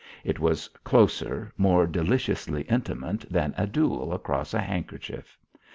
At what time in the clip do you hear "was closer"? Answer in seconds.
0.39-1.53